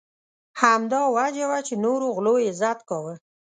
همدا 0.63 1.01
وجه 1.17 1.45
وه 1.49 1.59
چې 1.67 1.73
نورو 1.85 2.07
غلو 2.15 2.35
یې 2.43 2.47
عزت 2.51 2.79
کاوه. 2.89 3.13